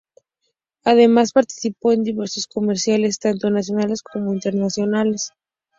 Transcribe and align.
Además 0.83 1.31
participado 1.31 1.93
en 1.93 2.01
diversos 2.01 2.47
comerciales, 2.47 3.19
tanto 3.19 3.51
nacionales 3.51 4.01
como 4.01 4.33
internacionales. 4.33 5.29